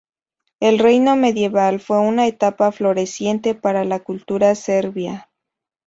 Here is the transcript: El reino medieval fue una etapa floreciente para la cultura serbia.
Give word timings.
El 0.59 0.79
reino 0.79 1.15
medieval 1.15 1.79
fue 1.79 1.99
una 1.99 2.25
etapa 2.25 2.71
floreciente 2.71 3.53
para 3.53 3.85
la 3.85 3.99
cultura 3.99 4.55
serbia. 4.55 5.29